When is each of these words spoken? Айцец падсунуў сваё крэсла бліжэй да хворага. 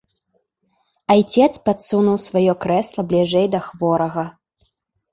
Айцец 1.15 1.51
падсунуў 1.69 2.17
сваё 2.27 2.53
крэсла 2.67 3.01
бліжэй 3.13 3.47
да 3.53 3.59
хворага. 3.71 4.29